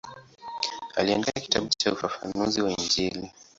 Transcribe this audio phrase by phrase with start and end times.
[0.95, 3.31] Aliandika kitabu cha ufafanuzi wa Injili.